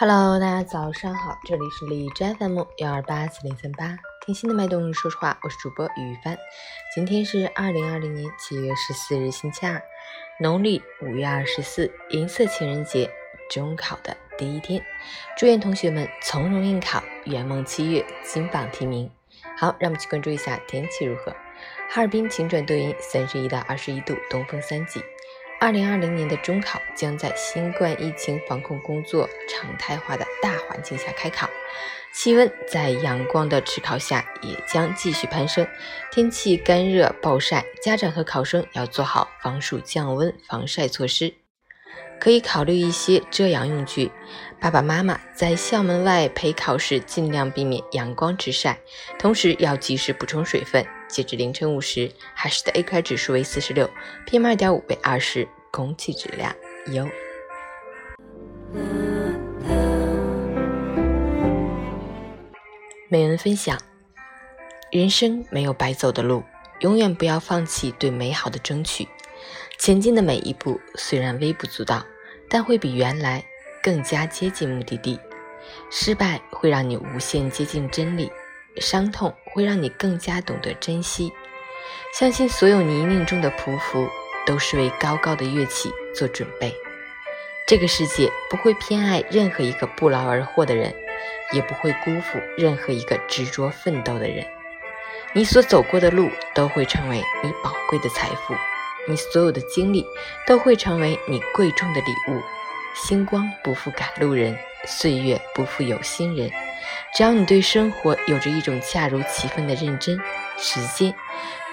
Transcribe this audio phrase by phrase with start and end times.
[0.00, 6.38] Hello，大家早上好，这里是荔枝 FM 幺二八四零三八，听心的脉动，说实话，我是主播于帆。
[6.94, 9.82] 今天是二零二零年七月十四日，星期二，
[10.38, 13.10] 农历五月二十四，银色情人节，
[13.50, 14.82] 中考的第一天，
[15.36, 19.10] 祝愿同学们从容应考，圆梦七月金榜题名。
[19.58, 21.30] 好，让我们去关注一下天气如何。
[21.90, 25.02] 哈尔滨晴转多云，三十一到二十一度，东风三级。
[25.60, 31.50] 二零二零年的中考将在新冠疫情防控工作常态化的大环境下开考，
[32.14, 35.68] 气温在阳光的炙烤下也将继续攀升，
[36.10, 41.34] 天气干热暴晒，家长和考生要做好防暑降温防晒措施，
[42.20, 44.12] 可以考虑一些遮阳用具。
[44.60, 48.78] 爸爸妈妈在校门外陪考时尽量避免阳光直晒，
[49.18, 50.86] 同时要及时补充水分。
[51.08, 53.90] 截至凌晨五时，海市的 AQI 指数为四十六
[54.26, 56.54] ，PM 二点五为二十，空气质量
[56.92, 57.08] 优。
[63.08, 63.76] 美文分享：
[64.92, 66.44] 人生没有白走的路，
[66.80, 69.08] 永远不要放弃对美好的争取。
[69.78, 72.04] 前进的每一步虽然微不足道，
[72.48, 73.44] 但会比原来
[73.82, 75.18] 更加接近目的地。
[75.90, 78.30] 失败会让你无限接近真理。
[78.76, 81.32] 伤痛会让你更加懂得珍惜。
[82.16, 84.08] 相信所有泥泞中的匍匐，
[84.46, 86.72] 都是为高高的跃起做准备。
[87.66, 90.94] 这个世界不会偏爱任何一个不劳而获的人，
[91.52, 94.46] 也不会辜负任何一个执着奋斗的人。
[95.32, 98.54] 你所走过的路都会成为你宝贵的财富，
[99.08, 100.06] 你所有的经历
[100.46, 102.40] 都会成为你贵重的礼物。
[102.94, 106.50] 星光不负赶路人，岁月不负有心人。
[107.14, 110.18] 只要你对生活有着一种恰如其分的认真，
[110.58, 111.14] 时间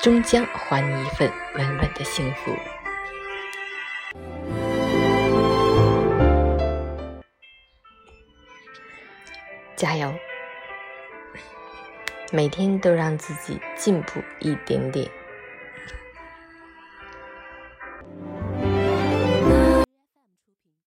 [0.00, 2.56] 终将还你一份稳稳的幸福。
[9.76, 10.12] 加油！
[12.30, 15.10] 每天都让自己进步一点点。